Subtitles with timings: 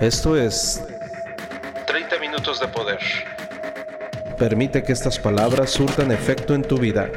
[0.00, 0.84] Esto es
[1.86, 2.98] 30 minutos de poder.
[4.38, 7.10] Permite que estas palabras surtan efecto en tu vida.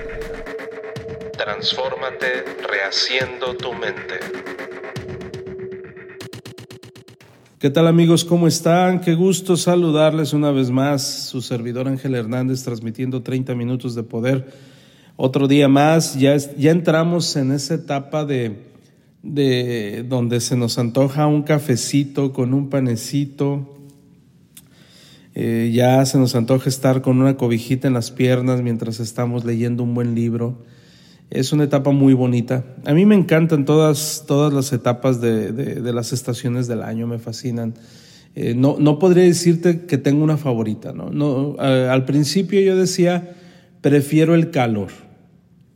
[1.38, 4.20] Transfórmate rehaciendo tu mente.
[7.60, 8.24] ¿Qué tal amigos?
[8.24, 9.02] ¿Cómo están?
[9.02, 11.04] Qué gusto saludarles una vez más.
[11.06, 14.54] Su servidor Ángel Hernández transmitiendo 30 minutos de poder.
[15.18, 18.69] Otro día más, ya, ya entramos en esa etapa de,
[19.23, 23.76] de donde se nos antoja un cafecito con un panecito.
[25.36, 29.84] Eh, ya se nos antoja estar con una cobijita en las piernas mientras estamos leyendo
[29.84, 30.64] un buen libro.
[31.30, 32.66] Es una etapa muy bonita.
[32.86, 37.20] A mí me encantan todas, todas las etapas de, de, las estaciones del año, me
[37.20, 37.76] fascinan.
[38.36, 40.92] Eh, no, no podría decirte que tengo una favorita.
[40.92, 41.12] ¿no?
[41.12, 43.36] no al principio yo decía,
[43.81, 45.09] prefiero el calor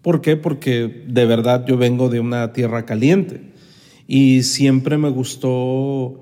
[0.03, 0.35] ¿Por qué?
[0.35, 3.53] Porque de verdad yo vengo de una tierra caliente
[4.05, 6.19] y siempre me gustó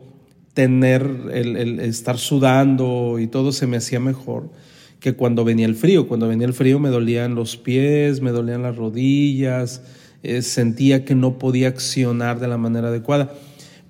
[0.53, 1.03] tener,
[1.33, 4.51] el, estar sudando y todo se me hacía mejor
[4.99, 6.07] que cuando venía el frío.
[6.07, 9.81] Cuando venía el frío me dolían los pies, me dolían las rodillas,
[10.21, 13.33] eh, sentía que no podía accionar de la manera adecuada.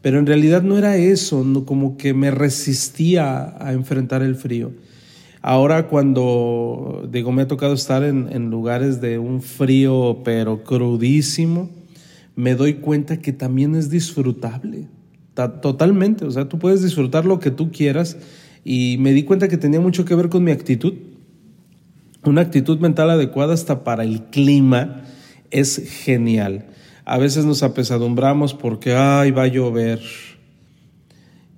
[0.01, 4.71] Pero en realidad no era eso, como que me resistía a enfrentar el frío.
[5.41, 11.69] Ahora cuando, digo, me ha tocado estar en, lugares de un frío pero crudísimo,
[12.35, 14.87] me doy cuenta que también es disfrutable,
[15.33, 18.17] totalmente, o sea, tú puedes disfrutar lo que tú quieras
[18.63, 20.93] y me di cuenta que tenía mucho que ver con mi actitud.
[22.23, 25.01] Una actitud mental adecuada hasta para el clima
[25.49, 26.67] es genial.
[27.03, 29.99] A veces nos apesadumbramos porque, ay, va a llover,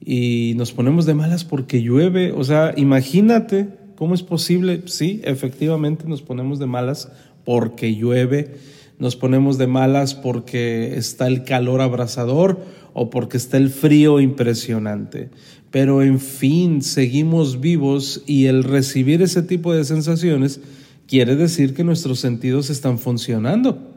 [0.05, 2.31] y nos ponemos de malas porque llueve.
[2.31, 4.81] O sea, imagínate cómo es posible.
[4.85, 7.09] Sí, efectivamente nos ponemos de malas
[7.45, 8.55] porque llueve,
[8.99, 12.59] nos ponemos de malas porque está el calor abrasador
[12.93, 15.29] o porque está el frío impresionante.
[15.71, 20.61] Pero en fin, seguimos vivos y el recibir ese tipo de sensaciones
[21.07, 23.89] quiere decir que nuestros sentidos están funcionando.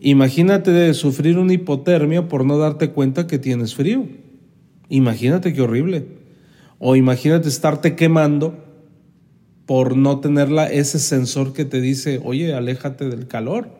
[0.00, 4.06] Imagínate de sufrir una hipotermia por no darte cuenta que tienes frío.
[4.90, 6.04] Imagínate qué horrible.
[6.78, 8.62] O imagínate estarte quemando
[9.64, 13.70] por no tener ese sensor que te dice, oye, aléjate del calor.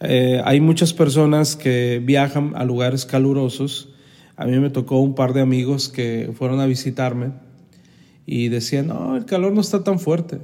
[0.00, 3.90] Eh, hay muchas personas que viajan a lugares calurosos.
[4.36, 7.32] A mí me tocó un par de amigos que fueron a visitarme
[8.24, 10.38] y decían, no, el calor no está tan fuerte.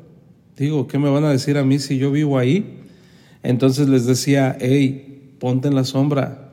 [0.56, 2.82] Digo, ¿qué me van a decir a mí si yo vivo ahí?
[3.42, 6.45] Entonces les decía, hey, ponte en la sombra,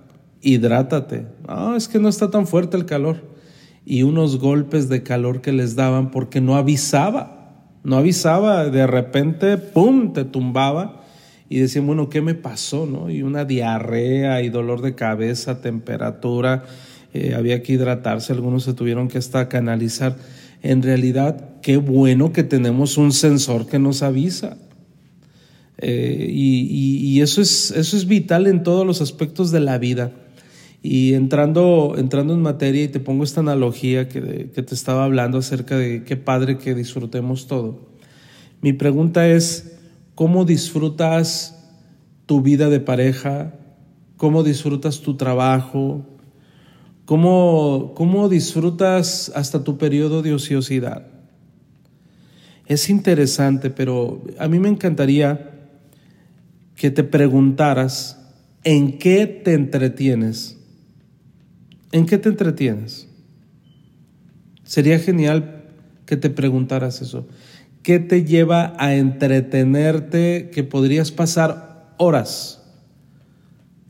[0.44, 1.26] hidrátate.
[1.48, 3.18] No, es que no está tan fuerte el calor.
[3.86, 7.40] Y unos golpes de calor que les daban porque no avisaba.
[7.84, 11.04] No avisaba, de repente, ¡pum!, te tumbaba.
[11.50, 12.86] Y decían, bueno, ¿qué me pasó?
[12.86, 13.10] ¿no?
[13.10, 16.64] Y una diarrea y dolor de cabeza, temperatura,
[17.14, 20.16] eh, había que hidratarse, algunos se tuvieron que hasta canalizar.
[20.62, 24.58] En realidad, qué bueno que tenemos un sensor que nos avisa.
[25.78, 30.12] Eh, y, eso, es, eso es vital en todos los aspectos de la vida.
[30.84, 35.38] Y entrando, entrando en materia y te pongo esta analogía que, que te estaba hablando
[35.38, 37.80] acerca de qué padre que disfrutemos todo.
[38.62, 39.78] Mi pregunta es,
[40.14, 41.72] ¿cómo disfrutas
[42.26, 43.56] tu vida de pareja?
[44.18, 46.06] ¿Cómo disfrutas tu trabajo?
[47.06, 51.08] ¿Cómo, cómo disfrutas hasta tu periodo de ociosidad?
[52.66, 55.52] Es interesante, pero a mí me encantaría
[56.76, 58.20] que te preguntaras
[58.64, 60.63] en qué te entretienes
[61.94, 63.08] ¿En qué te entretienes?
[64.64, 65.64] Sería genial
[66.08, 67.28] que te preguntaras eso.
[67.84, 72.64] ¿Qué te lleva a entretenerte que podrías pasar horas?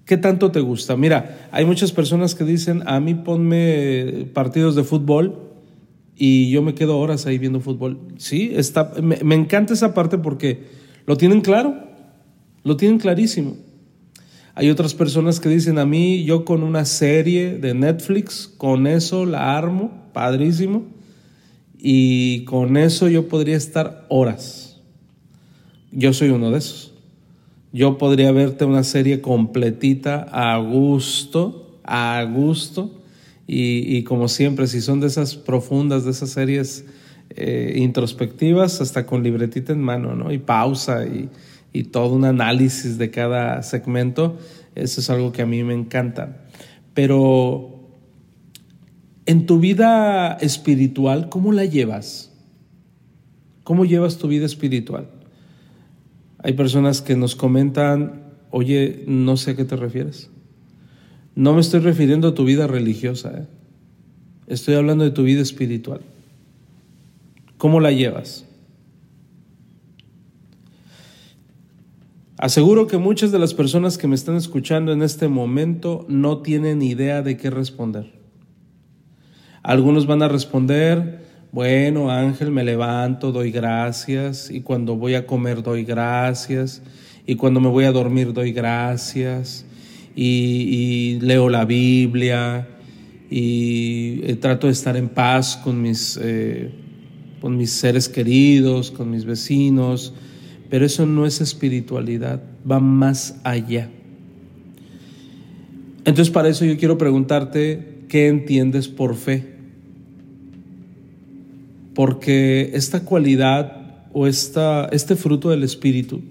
[0.06, 0.98] ¿Qué tanto te gusta?
[0.98, 5.40] Mira, hay muchas personas que dicen, a mí ponme partidos de fútbol
[6.18, 8.00] y yo me quedo horas ahí viendo fútbol.
[8.18, 10.66] Sí, está, me, me encanta esa parte porque
[11.06, 11.76] lo tienen claro,
[12.66, 13.56] lo tienen clarísimo.
[14.56, 19.26] Hay otras personas que dicen a mí, yo con una serie de Netflix, con eso
[19.26, 20.84] la armo, padrísimo,
[21.78, 24.80] y con eso yo podría estar horas.
[25.92, 26.94] Yo soy uno de esos.
[27.72, 33.02] Yo podría verte una serie completita a gusto, a gusto,
[33.48, 36.86] y, como siempre, si son de esas profundas, de esas series
[37.32, 40.32] eh, introspectivas, hasta con libretita en mano, ¿no?
[40.32, 41.30] Y pausa y
[41.74, 44.38] y todo un análisis de cada segmento,
[44.76, 46.46] eso es algo que a mí me encanta.
[46.94, 47.90] Pero
[49.26, 52.32] en tu vida espiritual, ¿cómo la llevas?
[53.64, 55.10] ¿Cómo llevas tu vida espiritual?
[56.40, 58.22] Hay personas que nos comentan,
[58.52, 60.30] oye, no sé a qué te refieres.
[61.36, 63.32] No me estoy refiriendo a tu vida religiosa.
[63.36, 63.48] ¿eh?
[64.48, 66.02] Estoy hablando de tu vida espiritual.
[67.58, 68.46] ¿Cómo la llevas?
[72.44, 76.82] Aseguro que muchas de las personas que me están escuchando en este momento no tienen
[76.82, 78.20] idea de qué responder.
[79.62, 81.24] Algunos van a responder,
[81.54, 86.84] bueno, Ángel, me levanto, doy gracias, y cuando voy a comer doy gracias,
[87.26, 89.66] y cuando me voy a dormir doy gracias,
[90.14, 92.68] y, leo la Biblia,
[93.30, 96.74] y eh, trato de estar en paz con mis, eh,
[97.40, 100.14] con mis seres queridos, con mis vecinos,
[100.70, 103.90] pero eso no es espiritualidad, va más allá.
[106.06, 109.54] Entonces para eso yo quiero preguntarte, ¿qué entiendes por fe?
[111.94, 116.22] Porque esta cualidad o esta, este fruto del Espíritu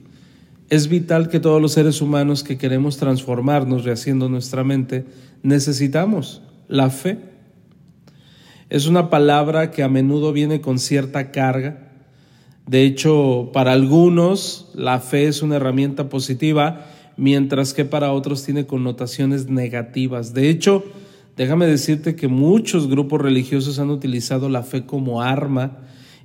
[0.72, 5.04] es vital que todos los seres humanos que queremos transformarnos, rehaciendo nuestra mente,
[5.42, 7.18] necesitamos la fe.
[8.70, 11.91] Es una palabra que a menudo viene con cierta carga,
[12.66, 16.86] de hecho, para algunos la fe es una herramienta positiva,
[17.16, 20.32] mientras que para otros tiene connotaciones negativas.
[20.32, 20.84] De hecho,
[21.36, 25.78] déjame decirte que muchos grupos religiosos han utilizado la fe como arma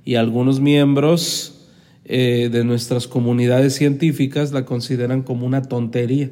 [0.04, 1.66] y algunos miembros
[2.04, 6.30] eh, de nuestras comunidades científicas la consideran como una tontería.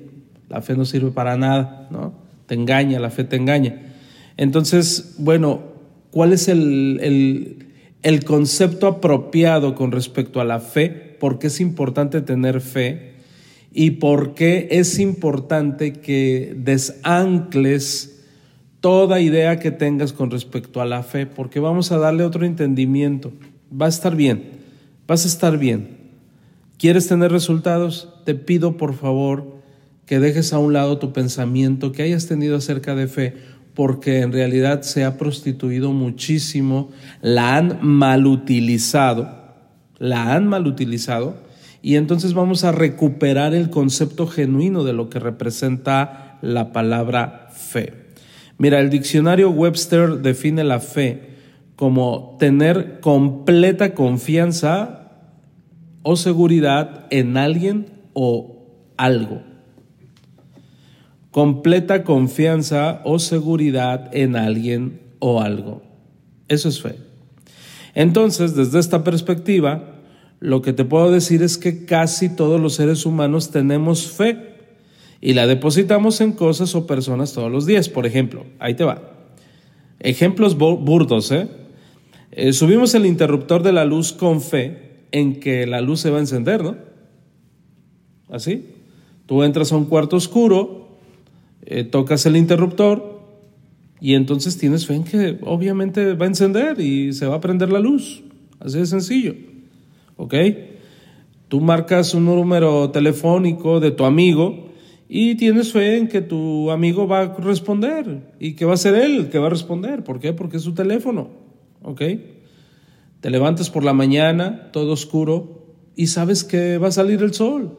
[0.49, 2.14] La fe no sirve para nada, ¿no?
[2.47, 3.82] Te engaña, la fe te engaña.
[4.37, 5.62] Entonces, bueno,
[6.12, 7.65] ¿cuál es el el
[8.25, 13.14] concepto apropiado con respecto a la fe, por qué es importante tener fe
[13.72, 18.25] y por qué es importante que desancles
[18.81, 23.32] toda idea que tengas con respecto a la fe, porque vamos a darle otro entendimiento.
[23.70, 24.44] Va a estar bien,
[25.06, 25.96] vas a estar bien.
[26.78, 28.14] ¿Quieres tener resultados?
[28.25, 29.56] Te pido por favor
[30.06, 33.34] que dejes a un lado tu pensamiento que hayas tenido acerca de fe
[33.76, 36.90] porque en realidad se ha prostituido muchísimo,
[37.20, 39.28] la han malutilizado,
[39.99, 41.37] la han malutilizado,
[41.82, 47.93] y entonces vamos a recuperar el concepto genuino de lo que representa la palabra fe.
[48.56, 51.37] Mira, el diccionario Webster define la fe
[51.76, 55.12] como tener completa confianza
[56.02, 59.56] o seguridad en alguien o algo
[61.36, 65.82] completa confianza o seguridad en alguien o algo.
[66.48, 66.94] Eso es fe.
[67.94, 69.96] Entonces, desde esta perspectiva,
[70.40, 74.54] lo que te puedo decir es que casi todos los seres humanos tenemos fe
[75.20, 77.90] y la depositamos en cosas o personas todos los días.
[77.90, 79.02] Por ejemplo, ahí te va.
[80.00, 81.48] Ejemplos burdos, ¿eh?
[82.30, 82.54] ¿eh?
[82.54, 86.20] Subimos el interruptor de la luz con fe en que la luz se va a
[86.20, 86.76] encender, ¿no?
[88.30, 88.70] Así.
[89.26, 90.85] Tú entras a un cuarto oscuro,
[91.66, 93.20] eh, tocas el interruptor
[94.00, 97.72] y entonces tienes fe en que obviamente va a encender y se va a prender
[97.72, 98.22] la luz.
[98.60, 99.34] Así de sencillo.
[100.16, 100.34] ¿Ok?
[101.48, 104.68] Tú marcas un número telefónico de tu amigo
[105.08, 108.94] y tienes fe en que tu amigo va a responder y que va a ser
[108.94, 110.04] él que va a responder.
[110.04, 110.32] ¿Por qué?
[110.32, 111.30] Porque es su teléfono.
[111.82, 112.02] ¿Ok?
[113.20, 115.66] Te levantas por la mañana, todo oscuro,
[115.96, 117.78] y sabes que va a salir el sol.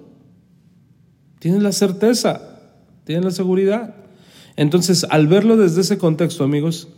[1.39, 2.56] Tienes la certeza
[3.07, 3.95] tienen la seguridad.
[4.57, 6.89] Entonces, al verlo desde ese contexto, amigos,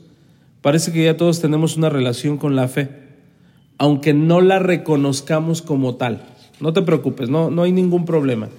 [0.61, 2.89] parece que ya todos tenemos una relación con la fe,
[3.78, 6.23] aunque no la reconozcamos como tal.
[6.59, 8.49] No te preocupes, no, no hay ningún problema.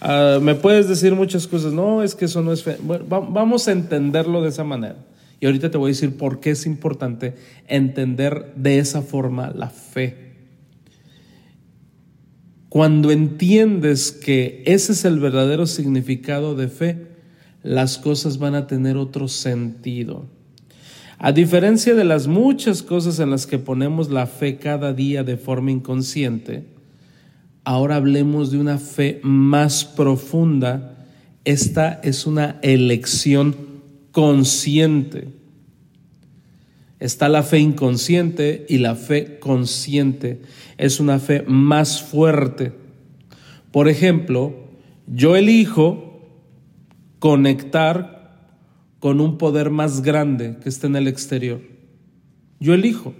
[0.00, 2.78] Ah, me puedes decir muchas cosas, no, es que eso no es fe.
[2.82, 4.96] Bueno, vamos a entenderlo de esa manera.
[5.38, 7.36] Y ahorita te voy a decir por qué es importante
[7.68, 10.27] entender de esa forma la fe.
[12.68, 17.06] Cuando entiendes que ese es el verdadero significado de fe,
[17.62, 20.26] las cosas van a tener otro sentido.
[21.18, 25.36] A diferencia de las muchas cosas en las que ponemos la fe cada día de
[25.36, 26.66] forma inconsciente,
[27.64, 31.06] ahora hablemos de una fe más profunda.
[31.44, 33.56] Esta es una elección
[34.12, 35.37] consciente.
[37.00, 40.42] Está la fe inconsciente y la fe consciente.
[40.78, 42.72] Es una fe más fuerte.
[43.70, 44.54] Por ejemplo,
[45.06, 46.28] yo elijo
[47.18, 48.18] conectar
[48.98, 51.60] con un poder más grande que está en el exterior.
[52.58, 53.14] Yo elijo.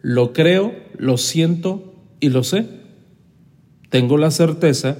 [0.00, 2.66] Lo creo, lo siento y lo sé.
[3.90, 4.98] Tengo la certeza,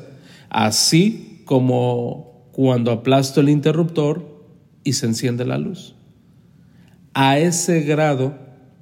[0.50, 4.44] así como cuando aplasto el interruptor
[4.84, 5.94] y se enciende la luz.
[7.14, 8.34] A ese grado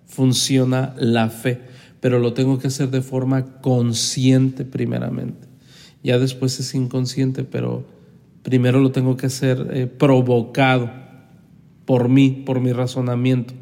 [0.07, 1.61] funciona la fe,
[2.01, 5.49] pero lo tengo que hacer de forma consciente primeramente.
[6.03, 7.87] Ya después es inconsciente, pero
[8.43, 10.91] primero lo tengo que hacer eh, provocado
[11.85, 13.55] por mí, por mi razonamiento.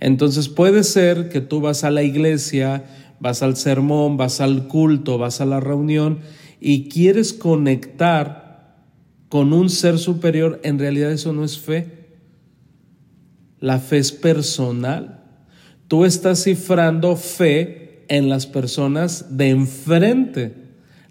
[0.00, 2.84] Entonces puede ser que tú vas a la iglesia,
[3.20, 6.18] vas al sermón, vas al culto, vas a la reunión
[6.60, 8.84] y quieres conectar
[9.28, 12.03] con un ser superior, en realidad eso no es fe.
[13.64, 15.22] La fe es personal.
[15.88, 20.54] Tú estás cifrando fe en las personas de enfrente,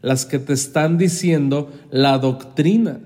[0.03, 2.99] las que te están diciendo la doctrina.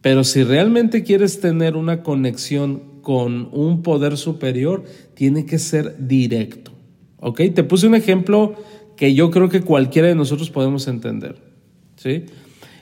[0.00, 4.82] Pero si realmente quieres tener una conexión con un poder superior,
[5.14, 6.72] tiene que ser directo.
[7.20, 7.40] ¿Ok?
[7.54, 8.56] Te puse un ejemplo
[8.96, 11.36] que yo creo que cualquiera de nosotros podemos entender.
[11.94, 12.24] ¿Sí?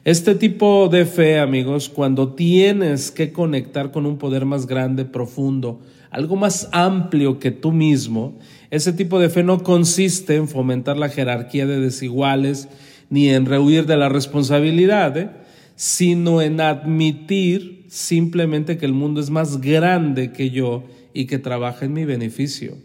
[0.04, 5.80] Este tipo de fe, amigos, cuando tienes que conectar con un poder más grande, profundo,
[6.10, 8.36] algo más amplio que tú mismo,
[8.70, 12.68] ese tipo de fe no consiste en fomentar la jerarquía de desiguales
[13.10, 15.30] ni en rehuir de la responsabilidad, ¿eh?
[15.76, 20.82] sino en admitir simplemente que el mundo es más grande que yo
[21.14, 22.76] y que trabaja en mi beneficio.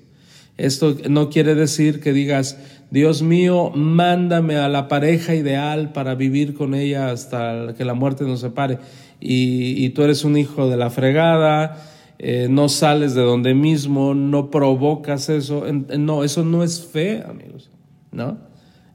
[0.57, 2.57] Esto no quiere decir que digas,
[2.89, 8.23] Dios mío, mándame a la pareja ideal para vivir con ella hasta que la muerte
[8.23, 8.79] nos separe.
[9.19, 11.77] Y, tú eres un hijo de la fregada,
[12.17, 15.65] eh, no sales de donde mismo, no provocas eso.
[15.97, 17.69] No, eso no es fe, amigos.
[18.11, 18.37] ¿no?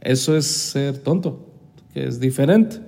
[0.01, 1.49] Eso es ser tonto,
[1.93, 2.79] que es diferente.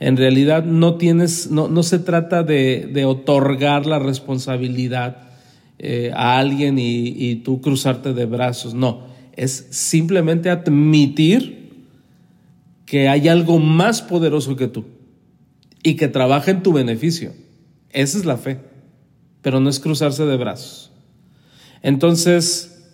[0.00, 5.25] En realidad no tienes, no, no se trata de, de otorgar la responsabilidad
[5.78, 8.74] eh, a alguien y, tú cruzarte de brazos.
[8.74, 11.84] No, es simplemente admitir
[12.86, 14.84] que hay algo más poderoso que tú
[15.82, 17.32] y que trabaja en tu beneficio.
[17.90, 18.58] Esa es la fe,
[19.42, 20.92] pero no es cruzarse de brazos.
[21.82, 22.90] Entonces,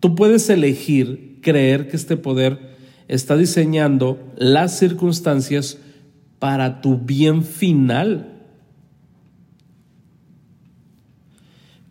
[0.00, 2.74] tú puedes elegir creer que este poder
[3.06, 5.78] está diseñando las circunstancias
[6.38, 8.33] para tu bien final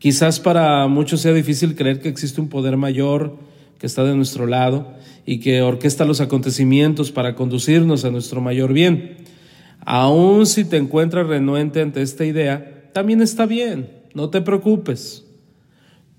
[0.04, 3.38] Quizás para muchos sea difícil creer que existe un poder mayor
[3.80, 4.86] que está de nuestro lado
[5.26, 9.16] y que orquesta los acontecimientos para conducirnos a nuestro mayor bien.
[9.86, 15.24] Aun si te encuentras renuente ante esta idea, también está bien, no te preocupes.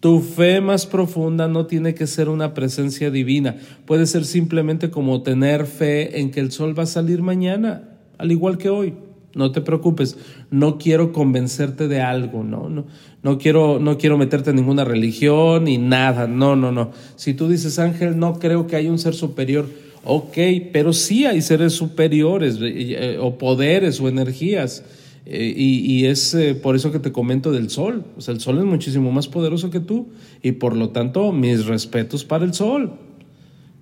[0.01, 5.23] Tu fe más profunda no tiene que ser una presencia divina, puede ser simplemente como
[5.23, 8.95] tener fe en que el sol va a salir mañana, al igual que hoy.
[9.35, 10.17] No te preocupes,
[10.51, 12.87] no quiero convencerte de algo, no, no,
[13.23, 16.93] no quiero, no quiero meterte en ninguna religión ni nada, no, no, no.
[17.17, 19.67] Si tú dices, Ángel, no creo que haya un ser superior,
[20.05, 20.39] ok,
[20.73, 24.85] pero sí hay seres superiores eh, o poderes o energías.
[25.27, 28.05] Eh, y, es eh, por eso que te comento del sol.
[28.17, 30.09] O sea, el sol es muchísimo más poderoso que tú
[30.43, 32.93] y por lo tanto mis respetos para el sol.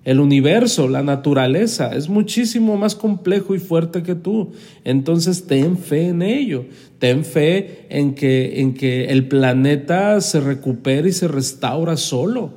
[0.03, 4.51] El universo, la naturaleza, es muchísimo más complejo y fuerte que tú.
[4.83, 6.65] Entonces ten fe en ello.
[6.99, 12.51] Ten fe en que, en que el planeta se recupera y se restaura solo.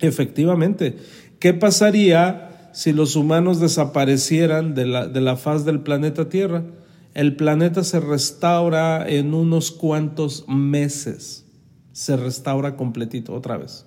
[0.00, 0.96] Efectivamente.
[1.38, 6.64] ¿Qué pasaría si los humanos desaparecieran de la, de la faz del planeta Tierra?
[7.12, 11.44] El planeta se restaura en unos cuantos meses.
[11.92, 13.84] Se restaura completito otra vez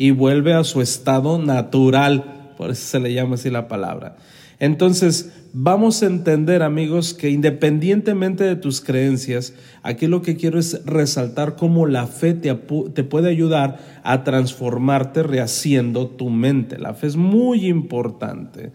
[0.00, 4.16] y vuelve a su estado natural, por eso se le llama así la palabra.
[4.58, 9.52] Entonces, vamos a entender, amigos, que independientemente de tus creencias,
[9.82, 12.54] aquí lo que quiero es resaltar cómo la fe te,
[12.94, 16.78] te, puede ayudar a transformarte rehaciendo tu mente.
[16.78, 18.72] La fe es muy importante.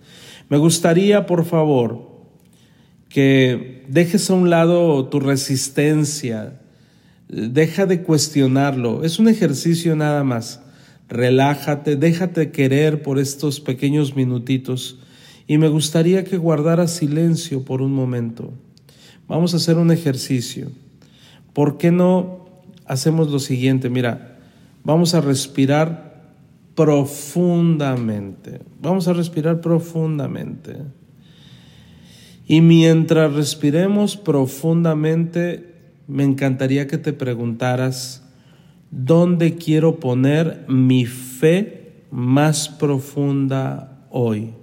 [0.47, 2.07] Me gustaría, por favor,
[3.09, 6.61] que dejes a un lado tu resistencia,
[7.27, 9.03] deja de cuestionarlo.
[9.03, 10.61] Es un ejercicio nada más
[11.07, 14.99] relájate, déjate querer por estos pequeños minutitos
[15.47, 18.53] y me gustaría que guardaras silencio por un momento.
[19.27, 20.71] Vamos a hacer un ejercicio.
[21.53, 22.45] ¿Por qué no
[22.85, 23.89] hacemos lo siguiente?
[23.89, 24.39] Mira,
[24.83, 26.33] vamos a respirar
[26.75, 28.59] profundamente.
[28.81, 30.77] Vamos a respirar profundamente.
[32.47, 35.73] Y mientras respiremos profundamente,
[36.07, 38.23] me encantaría que te preguntaras,
[38.91, 44.53] ¿Dónde quiero poner mi fe más profunda hoy?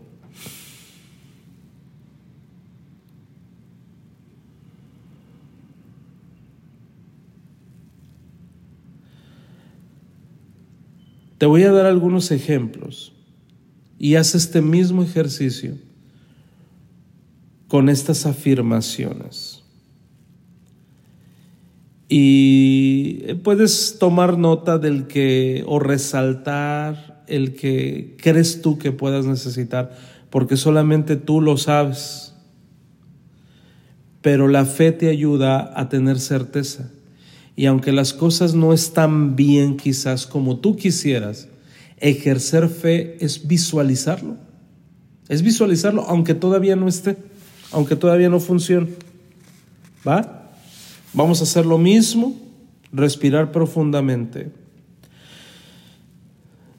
[11.42, 13.12] Te voy a dar algunos ejemplos
[13.98, 15.76] y haz este mismo ejercicio
[17.66, 19.51] con estas afirmaciones.
[22.14, 29.96] Y puedes tomar nota del que o resaltar el que crees tú que puedas necesitar,
[30.28, 32.34] porque solamente tú lo sabes.
[34.20, 36.90] Pero la fe te ayuda a tener certeza.
[37.56, 41.48] Y aunque las cosas no están bien quizás como tú quisieras,
[41.96, 44.36] ejercer fe es visualizarlo.
[45.30, 47.16] Es visualizarlo aunque todavía no esté,
[47.70, 48.88] aunque todavía no funcione.
[50.06, 50.41] ¿Va?
[51.14, 52.34] Vamos a hacer lo mismo,
[52.92, 54.50] respirar profundamente.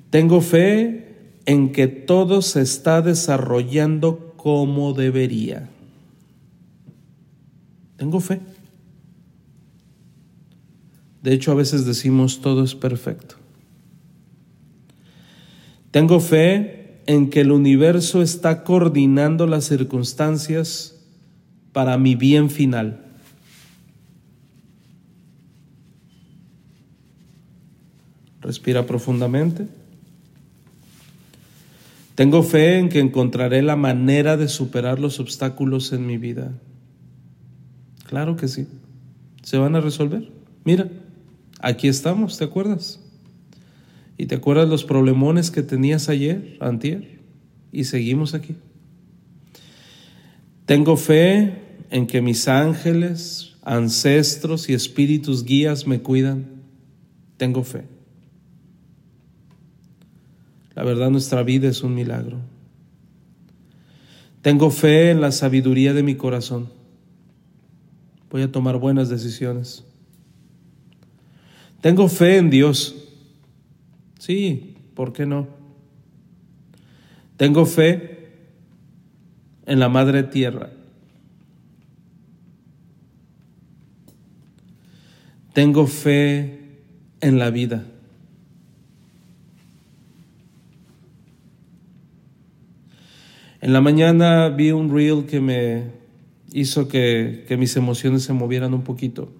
[0.09, 5.69] Tengo fe en que todo se está desarrollando como debería.
[7.97, 8.39] Tengo fe.
[11.21, 13.35] De hecho, a veces decimos todo es perfecto.
[15.91, 20.99] Tengo fe en que el universo está coordinando las circunstancias
[21.71, 23.02] para mi bien final.
[28.43, 29.67] Respira profundamente.
[32.15, 36.51] Tengo fe en que encontraré la manera de superar los obstáculos en mi vida.
[38.05, 38.67] Claro que sí.
[39.41, 40.29] Se van a resolver.
[40.65, 40.89] Mira,
[41.59, 42.99] aquí estamos, ¿te acuerdas?
[44.17, 47.19] ¿Y te acuerdas los problemones que tenías ayer, antier?
[47.71, 48.55] Y seguimos aquí.
[50.65, 56.45] Tengo fe en que mis ángeles, ancestros y espíritus guías me cuidan.
[57.37, 57.85] Tengo fe.
[60.75, 62.39] La verdad, nuestra vida es un milagro.
[64.41, 66.69] Tengo fe en la sabiduría de mi corazón.
[68.29, 69.85] Voy a tomar buenas decisiones.
[71.81, 72.95] Tengo fe en Dios.
[74.19, 75.47] Sí, ¿por qué no?
[77.37, 78.29] Tengo fe
[79.65, 80.71] en la Madre Tierra.
[85.53, 86.79] Tengo fe
[87.21, 87.85] en la vida.
[93.63, 95.83] En la mañana vi un reel que me
[96.51, 99.31] hizo que, mis emociones se movieran un poquito.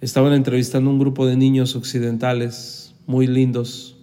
[0.00, 3.96] Estaban entrevistando un grupo de niños occidentales muy lindos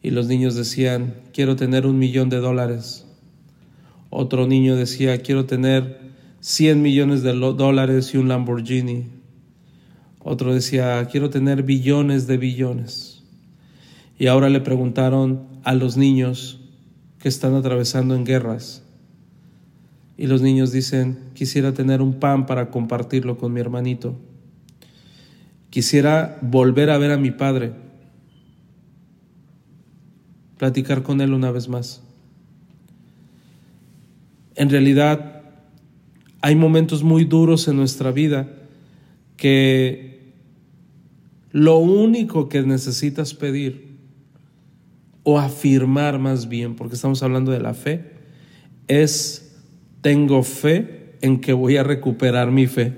[0.00, 3.04] y los niños decían, quiero tener un millón de dólares.
[4.10, 5.98] Otro niño decía, quiero tener
[6.38, 9.06] 100 millones de dólares y un Lamborghini.
[10.20, 13.24] Otro decía, quiero tener billones de billones.
[14.20, 16.57] Y ahora le preguntaron a los niños,
[17.18, 18.82] que están atravesando en guerras.
[20.16, 24.16] Y los niños dicen, quisiera tener un pan para compartirlo con mi hermanito.
[25.70, 27.72] Quisiera volver a ver a mi padre,
[30.56, 32.02] platicar con él una vez más.
[34.56, 35.42] En realidad,
[36.40, 38.48] hay momentos muy duros en nuestra vida
[39.36, 40.32] que
[41.52, 43.87] lo único que necesitas pedir
[45.30, 48.12] o afirmar más bien, porque estamos hablando de la fe,
[48.86, 49.54] es
[50.00, 52.94] tengo fe en que voy a recuperar mi fe.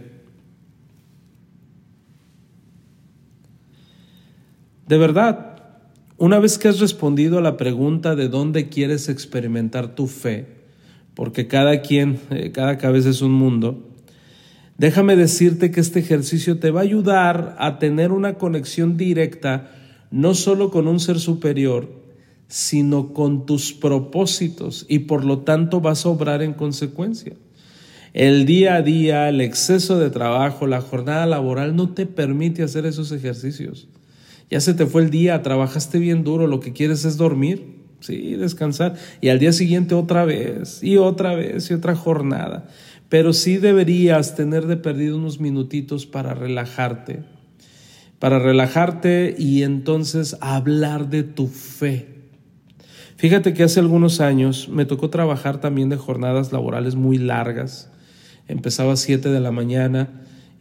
[4.87, 5.57] De verdad,
[6.19, 10.47] una vez que has respondido a la pregunta de dónde quieres experimentar tu fe,
[11.16, 13.88] porque cada quien, eh, cada cabeza es un mundo,
[14.79, 19.73] déjame decirte que este ejercicio te va a ayudar a tener una conexión directa
[20.12, 22.00] no solo con un ser superior,
[22.51, 27.35] sino con tus propósitos y por lo tanto vas a obrar en consecuencia.
[28.13, 32.87] El día a día, el exceso de trabajo, la jornada laboral no te permite hacer
[32.87, 33.87] esos ejercicios.
[34.51, 38.35] Ya se te fue el día, trabajaste bien duro, lo que quieres es dormir, sí,
[38.35, 42.67] descansar y al día siguiente otra vez y otra vez y otra jornada.
[43.09, 47.23] Pero sí deberías tener de perdido unos minutitos para relajarte,
[48.19, 52.20] para relajarte y entonces hablar de tu fe
[53.21, 57.91] Fíjate que hace algunos años me tocó trabajar también de jornadas laborales muy largas.
[58.49, 60.09] Empezaba a 7 de la mañana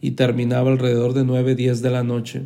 [0.02, 2.42] y terminaba alrededor de 9, 10 de la noche.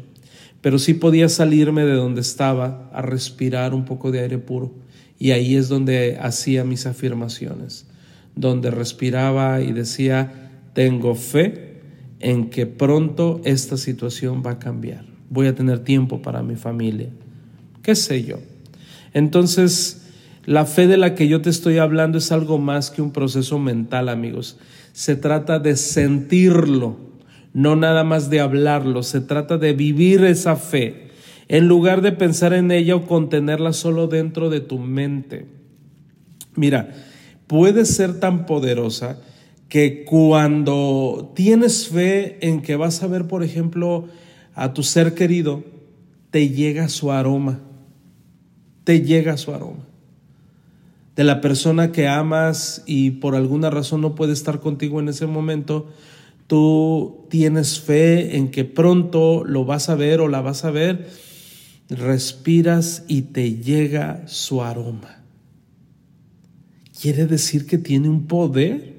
[0.60, 4.70] Pero sí podía salirme de donde estaba a respirar un poco de aire puro.
[5.18, 7.88] Y ahí es donde hacía mis afirmaciones,
[8.36, 11.80] donde respiraba y decía, tengo fe
[12.20, 15.06] en que pronto esta situación va a cambiar.
[15.28, 17.08] Voy a tener tiempo para mi familia.
[17.82, 18.38] ¿Qué sé yo?
[19.12, 20.02] Entonces,
[20.46, 23.58] la fe de la que yo te estoy hablando es algo más que un proceso
[23.58, 24.58] mental, amigos.
[24.92, 26.98] Se trata de sentirlo,
[27.54, 29.02] no nada más de hablarlo.
[29.02, 31.08] Se trata de vivir esa fe,
[31.48, 35.46] en lugar de pensar en ella o contenerla solo dentro de tu mente.
[36.56, 36.90] Mira,
[37.46, 39.20] puede ser tan poderosa
[39.68, 44.08] que cuando tienes fe en que vas a ver, por ejemplo,
[44.54, 45.64] a tu ser querido,
[46.30, 47.60] te llega su aroma.
[48.84, 49.93] Te llega su aroma
[51.16, 55.26] de la persona que amas y por alguna razón no puede estar contigo en ese
[55.26, 55.86] momento,
[56.46, 61.08] tú tienes fe en que pronto lo vas a ver o la vas a ver,
[61.88, 65.22] respiras y te llega su aroma.
[67.00, 68.94] Quiere decir que tiene un poder.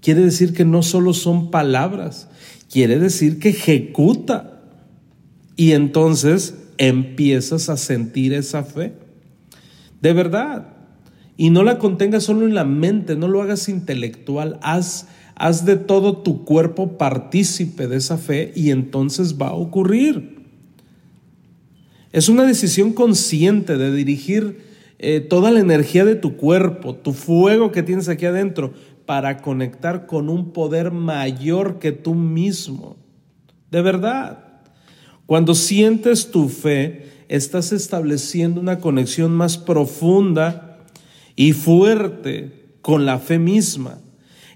[0.00, 2.28] Quiere decir que no solo son palabras,
[2.68, 4.60] quiere decir que ejecuta.
[5.54, 8.94] Y entonces empiezas a sentir esa fe.
[10.00, 10.81] De verdad.
[11.36, 15.76] Y no la contengas solo en la mente, no lo hagas intelectual, haz, haz de
[15.76, 20.42] todo tu cuerpo partícipe de esa fe y entonces va a ocurrir.
[22.12, 24.60] Es una decisión consciente de dirigir
[24.98, 28.74] eh, toda la energía de tu cuerpo, tu fuego que tienes aquí adentro,
[29.06, 32.96] para conectar con un poder mayor que tú mismo.
[33.70, 34.44] De verdad.
[35.26, 40.71] Cuando sientes tu fe, estás estableciendo una conexión más profunda
[41.42, 42.52] y fuerte
[42.82, 43.98] con la fe misma.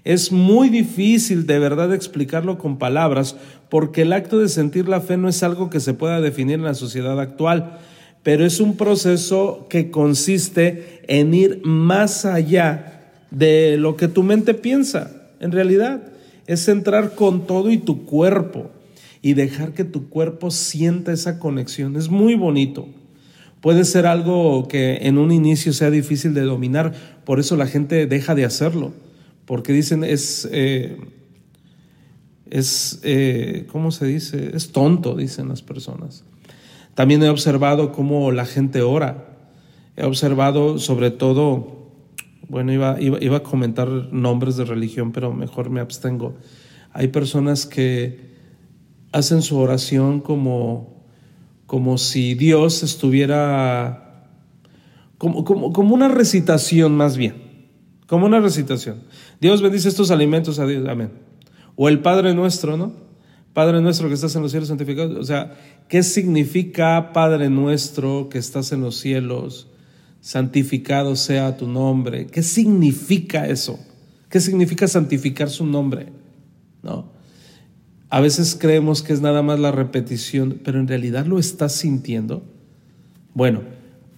[0.05, 3.35] Es muy difícil de verdad explicarlo con palabras
[3.67, 6.63] porque el acto de sentir la fe no es algo que se pueda definir en
[6.63, 7.77] la sociedad actual,
[8.23, 14.53] pero es un proceso que consiste en ir más allá de lo que tu mente
[14.53, 15.11] piensa.
[15.41, 16.03] En realidad,
[16.45, 18.71] es entrar con todo y tu cuerpo
[19.21, 21.97] y dejar que tu cuerpo sienta esa conexión.
[21.97, 22.87] Es muy bonito.
[23.61, 26.93] Puede ser algo que en un inicio sea difícil de dominar,
[27.25, 28.93] por eso la gente deja de hacerlo
[29.47, 30.97] porque dicen es, eh,
[32.49, 34.51] es eh, ¿cómo se dice?
[34.53, 36.25] Es tonto, dicen las personas.
[36.95, 39.37] También he observado cómo la gente ora.
[39.95, 41.93] He observado sobre todo,
[42.49, 46.35] bueno, iba, iba, a comentar nombres de religión, pero mejor me abstengo.
[46.91, 48.19] Hay personas que
[49.13, 50.96] hacen su oración como,
[51.67, 54.25] como si Dios estuviera,
[55.19, 57.47] como, como, como una recitación más bien
[58.07, 59.03] como una recitación.
[59.39, 60.87] Dios bendice estos alimentos a Dios.
[60.87, 61.11] Amén.
[61.75, 62.93] O el Padre nuestro, ¿no?
[63.53, 65.19] Padre nuestro que estás en los cielos santificado.
[65.19, 65.57] O sea,
[65.89, 69.67] ¿qué significa Padre nuestro que estás en los cielos?
[70.21, 72.27] Santificado sea tu nombre.
[72.27, 73.79] ¿Qué significa eso?
[74.29, 76.07] ¿Qué significa santificar su nombre?
[76.81, 77.11] ¿No?
[78.09, 82.43] A veces creemos que es nada más la repetición, pero en realidad lo estás sintiendo.
[83.33, 83.61] Bueno,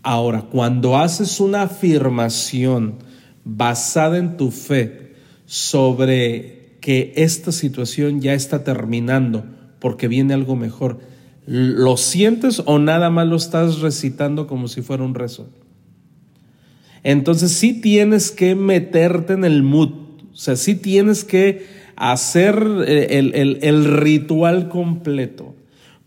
[0.04, 2.96] ahora, cuando haces una afirmación,
[3.44, 5.14] basada en tu fe
[5.46, 9.44] sobre que esta situación ya está terminando
[9.80, 11.00] porque viene algo mejor,
[11.48, 15.50] ¿lo sientes o nada más lo estás recitando como si fuera un rezo?
[17.04, 19.90] Entonces sí tienes que meterte en el mood,
[20.32, 22.56] o sea, sí tienes que hacer
[22.88, 25.56] el, el ritual completo.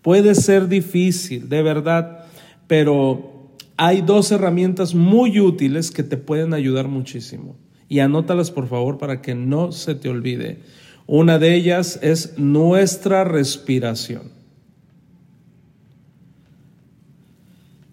[0.00, 2.24] Puede ser difícil, de verdad,
[2.66, 7.56] pero hay dos herramientas muy útiles que te pueden ayudar muchísimo.
[7.88, 10.60] Y anótalas por favor para que no se te olvide.
[11.06, 14.32] Una de ellas es nuestra respiración.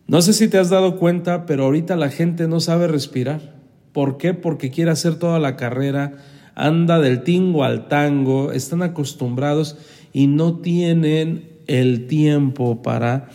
[0.08, 3.56] No sé si te has dado cuenta, pero ahorita la gente no sabe respirar.
[3.92, 4.34] ¿Por qué?
[4.34, 6.18] Porque quiere hacer toda la carrera,
[6.60, 9.78] anda del tingo al tango, están acostumbrados
[10.12, 13.30] y no tienen el tiempo para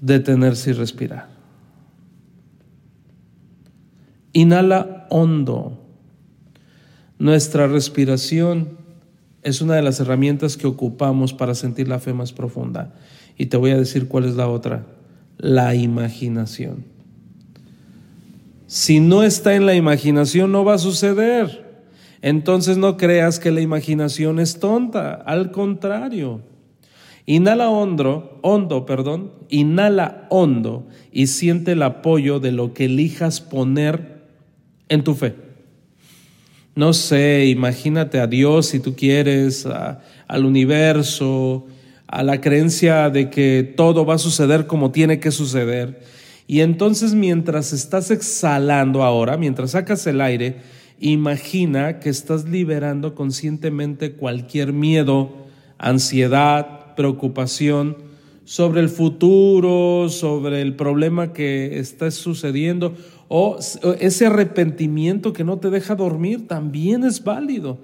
[0.00, 1.28] detenerse y respirar.
[4.32, 5.76] Inhala hondo.
[7.18, 8.78] Nuestra respiración
[9.42, 12.94] es una de las herramientas que ocupamos para sentir la fe más profunda.
[13.36, 14.86] Y te voy a decir cuál es la otra,
[15.36, 16.89] la imaginación.
[18.70, 21.82] Si no está en la imaginación, no va a suceder.
[22.22, 26.42] Entonces no creas que la imaginación es tonta, al contrario.
[27.26, 34.22] Inhala hondo, hondo, perdón, inhala hondo y siente el apoyo de lo que elijas poner
[34.88, 35.34] en tu fe.
[36.76, 41.66] No sé, imagínate a Dios si tú quieres, al universo,
[42.06, 46.19] a la creencia de que todo va a suceder como tiene que suceder.
[46.50, 50.56] Y entonces mientras estás exhalando ahora, mientras sacas el aire,
[50.98, 55.30] imagina que estás liberando conscientemente cualquier miedo,
[55.78, 57.98] ansiedad, preocupación
[58.44, 62.96] sobre el futuro, sobre el problema que está sucediendo,
[63.28, 63.60] o
[64.00, 67.78] ese arrepentimiento que no te deja dormir, también es válido.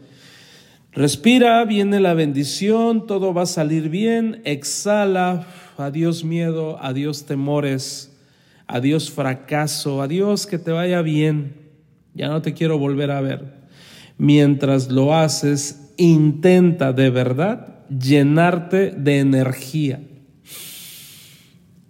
[0.91, 5.47] Respira, viene la bendición, todo va a salir bien, exhala,
[5.79, 8.11] adiós miedo, adiós temores,
[8.67, 11.55] adiós fracaso, adiós que te vaya bien,
[12.15, 13.55] ya no te quiero volver a ver.
[14.19, 20.01] Mientras lo haces, intenta de verdad llenarte de energía.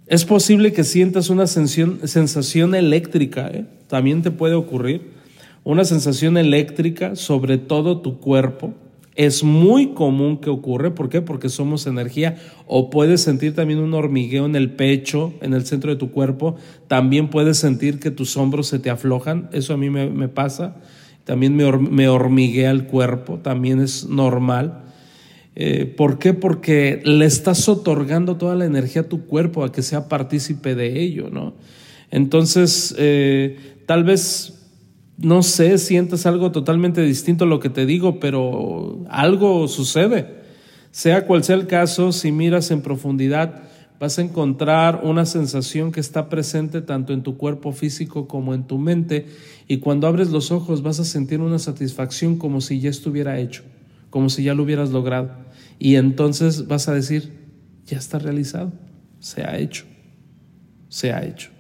[0.07, 3.67] Es posible que sientas una sensación, eléctrica, ¿eh?
[3.89, 5.15] también te puede ocurrir,
[5.65, 8.73] una sensación eléctrica sobre todo tu cuerpo.
[9.17, 11.23] Es muy común que ocurre, ¿por qué?
[11.23, 15.91] Porque somos energía o puedes sentir también un hormigueo en el pecho, en el centro
[15.91, 19.89] de tu cuerpo, también puedes sentir que tus hombros se te aflojan, eso a mí
[19.89, 20.77] me, pasa,
[21.25, 24.83] también me, hormiguea el cuerpo, también es normal.
[25.55, 26.35] Eh, ¿Por qué?
[26.35, 31.01] Porque le estás otorgando toda la energía a tu cuerpo a que sea partícipe de
[31.01, 31.55] ello, ¿no?
[32.11, 34.56] Entonces, eh, tal vez
[35.19, 40.45] no sé, sientes algo totalmente distinto a lo que te digo, pero algo sucede.
[40.91, 43.63] Sea cual sea el caso, si miras en profundidad,
[43.99, 48.67] vas a encontrar una sensación que está presente tanto en tu cuerpo físico como en
[48.67, 49.27] tu mente,
[49.69, 53.63] y cuando abres los ojos vas a sentir una satisfacción como si ya estuviera hecho,
[54.11, 55.31] como si ya lo hubieras logrado.
[55.79, 57.33] Y entonces vas a decir,
[57.87, 58.73] ya está realizado,
[59.19, 59.85] se ha hecho,
[60.89, 61.51] se ha hecho.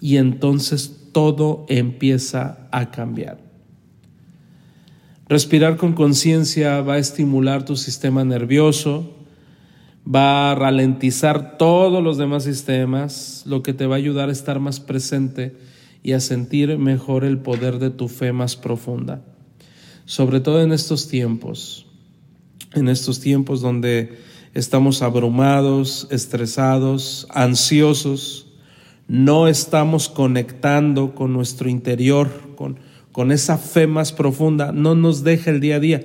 [0.00, 3.38] Y entonces todo empieza a cambiar.
[5.26, 9.16] Respirar con conciencia va a estimular tu sistema nervioso,
[10.06, 14.60] va a ralentizar todos los demás sistemas, lo que te va a ayudar a estar
[14.60, 15.56] más presente
[16.02, 19.22] y a sentir mejor el poder de tu fe más profunda.
[20.04, 21.86] Sobre todo en estos tiempos,
[22.74, 24.18] en estos tiempos donde
[24.52, 28.48] estamos abrumados, estresados, ansiosos,
[29.08, 32.78] no estamos conectando con nuestro interior, con,
[33.12, 36.04] con esa fe más profunda, no nos deja el día a día.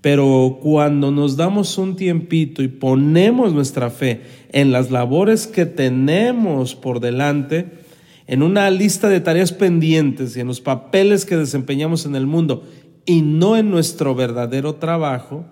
[0.00, 4.20] Pero cuando nos damos un tiempito y ponemos nuestra fe
[4.52, 7.84] en las labores que tenemos por delante,
[8.26, 12.64] en una lista de tareas pendientes y en los papeles que desempeñamos en el mundo
[13.06, 15.46] y no en nuestro verdadero trabajo,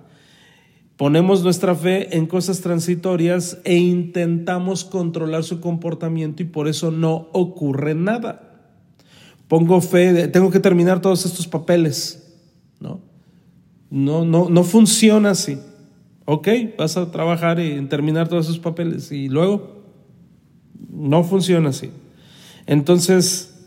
[1.03, 7.27] Ponemos nuestra fe en cosas transitorias e intentamos controlar su comportamiento y por eso no
[7.33, 8.61] ocurre nada.
[9.49, 12.33] Pongo fe, tengo que terminar todos estos papeles.
[12.79, 13.01] No,
[13.91, 15.59] no, no, no funciona así.
[16.25, 16.47] Ok,
[16.79, 19.83] vas a trabajar y terminar todos esos papeles y luego
[20.89, 21.91] no funciona así.
[22.65, 23.61] Entonces,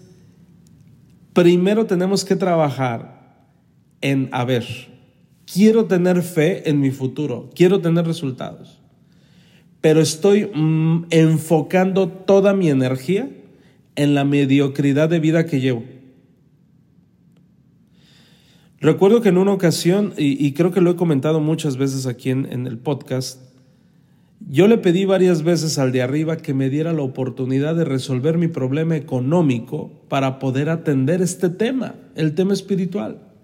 [1.34, 3.44] primero tenemos que trabajar
[4.00, 4.95] en, a ver,
[5.52, 8.82] quiero tener fe en mi futuro, quiero tener resultados,
[9.82, 13.30] pero estoy mm, enfocando toda mi energía
[13.96, 15.84] en la mediocridad de vida que llevo.
[18.80, 22.46] Recuerdo que en una ocasión, y, creo que lo he comentado muchas veces aquí en,
[22.52, 23.42] en el podcast,
[24.48, 28.38] yo le pedí varias veces al de arriba que me diera la oportunidad de resolver
[28.38, 33.35] mi problema económico para poder atender este tema, el tema espiritual.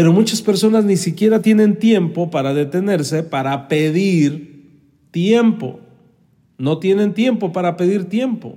[0.00, 5.80] Pero muchas personas ni siquiera tienen tiempo para detenerse, para pedir tiempo.
[6.56, 8.56] No tienen tiempo para pedir tiempo.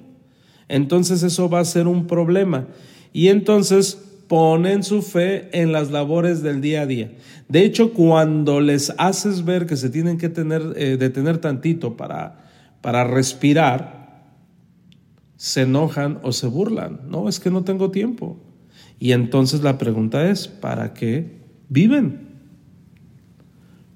[0.69, 2.69] Entonces eso va a ser un problema.
[3.11, 7.11] Y entonces ponen su fe en las labores del día a día.
[7.49, 12.45] De hecho, cuando les haces ver que se tienen que tener, eh, detener tantito para,
[12.79, 14.31] para respirar,
[15.35, 17.01] se enojan o se burlan.
[17.09, 18.39] No, es que no tengo tiempo.
[19.03, 21.29] Y entonces la pregunta es, ¿para qué
[21.67, 22.21] viven?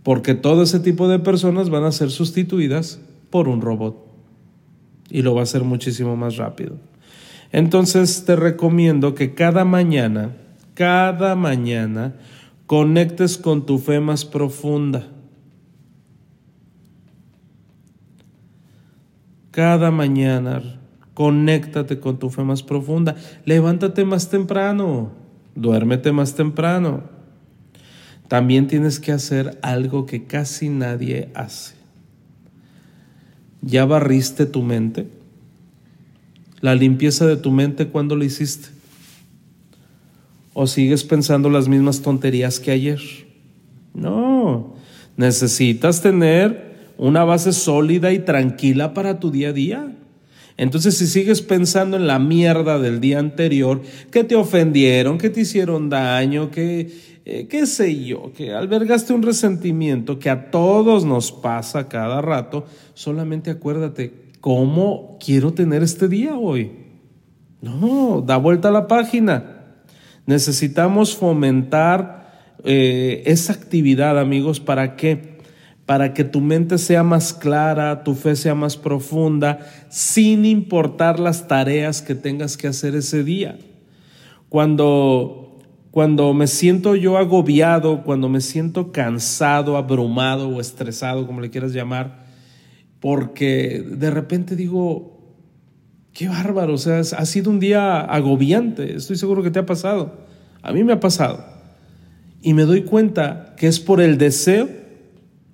[0.04, 4.06] Porque todo ese tipo de personas van a ser sustituidas por un robot.
[5.10, 6.76] Y lo va a hacer muchísimo más rápido.
[7.54, 10.36] Entonces te recomiendo que cada mañana,
[10.74, 12.16] cada mañana,
[12.66, 15.08] conectes con tu fe más profunda.
[19.52, 20.82] Cada mañana
[21.18, 23.16] Conéctate con tu fe más profunda.
[23.44, 25.10] Levántate más temprano.
[25.56, 27.06] Duérmete más temprano.
[28.28, 31.74] También tienes que hacer algo que casi nadie hace.
[33.64, 35.08] ¿Ya barriste tu mente?
[36.62, 38.70] La limpieza de tu mente, ¿cuándo lo hiciste?
[40.54, 43.02] ¿O sigues pensando las mismas tonterías que ayer?
[43.96, 44.76] No,
[45.16, 49.97] necesitas tener una base sólida y tranquila para tu día a día.
[50.58, 55.42] Entonces, si sigues pensando en la mierda del día anterior, que te ofendieron, que te
[55.42, 56.92] hicieron daño, que,
[57.26, 62.66] eh, qué sé yo, que albergaste un resentimiento que a todos nos pasa cada rato,
[62.96, 66.72] solamente acuérdate, ¿cómo quiero tener este día hoy?
[67.62, 69.58] No, da vuelta a la página.
[70.26, 72.18] Necesitamos fomentar
[72.64, 75.37] eh, esa actividad, amigos, ¿para qué?
[75.88, 81.48] Para que tu mente sea más clara, tu fe sea más profunda, sin importar las
[81.48, 83.58] tareas que tengas que hacer ese día.
[84.50, 85.58] Cuando,
[85.90, 91.74] cuando me siento yo agobiado, cuando me siento cansado, abrumado o estresado, como le quieras
[91.74, 92.28] llamar,
[93.00, 95.18] porque de repente digo,
[96.18, 100.18] Qué bárbaro, o sea, ha sido un día agobiante, estoy seguro que te ha pasado.
[100.64, 101.46] A mí me ha pasado.
[102.42, 104.68] Y me doy cuenta que es por el deseo,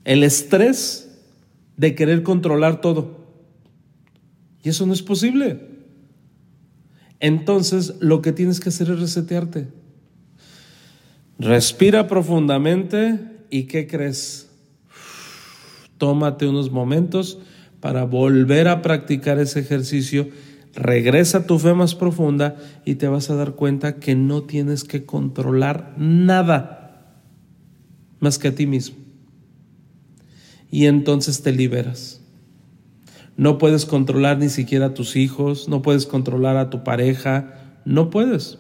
[0.06, 1.10] el estrés
[1.78, 3.24] de querer controlar todo.
[4.64, 5.74] Y eso no es posible.
[7.20, 9.68] Entonces lo que tienes que hacer es resetearte.
[11.40, 14.50] Respira profundamente y ¿qué crees?
[15.98, 17.40] Tómate unos momentos
[17.80, 20.28] para volver a practicar ese ejercicio.
[20.74, 24.84] Regresa a tu fe más profunda y te vas a dar cuenta que no tienes
[24.84, 27.20] que controlar nada
[28.20, 29.03] más que a ti mismo.
[30.74, 32.20] Y entonces te liberas.
[33.38, 38.10] No puedes controlar ni siquiera a tus hijos, no puedes controlar a tu pareja, no
[38.10, 38.58] puedes,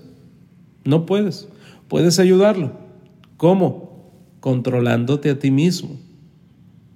[0.86, 1.47] no puedes.
[1.88, 2.73] Puedes ayudarlo.
[3.36, 4.12] ¿Cómo?
[4.41, 5.99] Controlándote a ti mismo.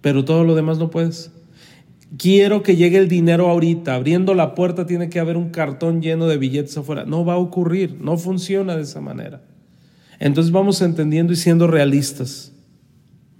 [0.02, 1.32] Pero todo lo demás no puedes.
[2.20, 3.96] Quiero que llegue el dinero ahorita.
[3.96, 7.06] Abriendo la puerta tiene que haber un cartón lleno de billetes afuera.
[7.06, 9.42] No va a ocurrir, no funciona de esa manera.
[10.20, 12.54] Entonces vamos entendiendo y siendo realistas.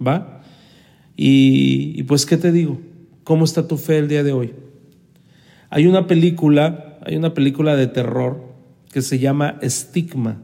[0.04, 0.37] ¿Va?
[1.20, 2.78] Y, pues, ¿qué te digo?
[3.24, 4.54] ¿Cómo está tu fe el día de hoy?
[5.68, 8.40] Hay una película, hay una película de terror
[8.92, 10.40] que se llama Estigma.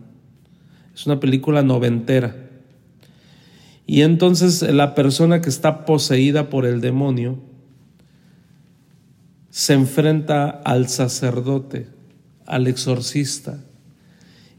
[0.92, 2.34] Es una película noventera.
[3.86, 7.38] Y entonces la persona que está poseída por el demonio
[9.50, 11.86] se enfrenta al sacerdote,
[12.46, 13.60] al exorcista.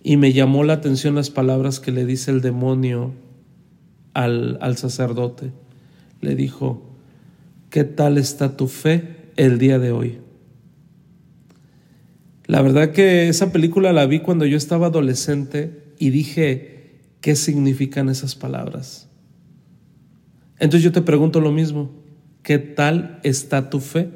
[0.01, 3.11] Y me llamó la atención las palabras que le dice el demonio
[4.13, 5.51] al, al sacerdote.
[6.21, 6.95] Le dijo,
[7.75, 10.19] ¿Qué tal está tu fe el día de hoy?
[12.45, 18.07] La verdad que esa película la vi cuando yo estaba adolescente y dije, ¿qué significan
[18.07, 19.09] esas palabras?
[20.57, 21.91] Entonces yo te pregunto lo mismo,
[22.43, 24.07] ¿qué tal está tu fe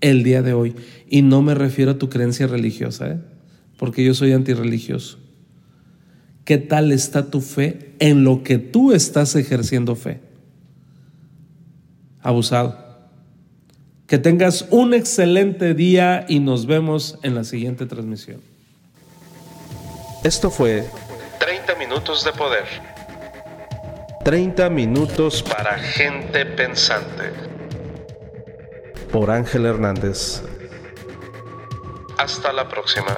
[0.00, 0.76] el día de hoy?
[1.08, 3.20] Y no me refiero a tu creencia religiosa, ¿eh?
[3.78, 5.18] porque yo soy antirreligioso.
[6.44, 10.20] ¿Qué tal está tu fe en lo que tú estás ejerciendo fe?
[12.22, 12.78] Abusado.
[14.06, 18.40] Que tengas un excelente día y nos vemos en la siguiente transmisión.
[20.22, 20.84] Esto fue
[21.38, 22.64] 30 minutos de poder.
[24.24, 27.32] 30 minutos Para gente pensante.
[29.10, 30.42] por Ángel Hernández.
[32.18, 33.16] Hasta la próxima.